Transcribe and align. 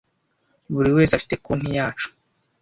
buri 0.73 0.89
wese 0.97 1.13
afite 1.15 1.35
konti 1.45 1.69
yacu 1.77 2.07